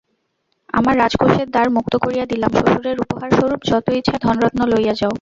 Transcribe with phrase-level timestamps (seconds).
[0.73, 5.09] আমার রাজকোষের দ্বার মুক্ত করিয়া দিলাম, শ্বশুরের উপহারস্বরূপ যত ইচ্ছা ধনরত্ন লইয়া যাও।